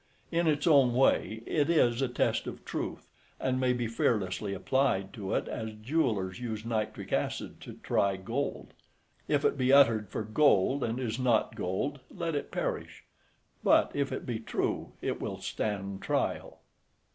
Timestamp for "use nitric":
6.39-7.13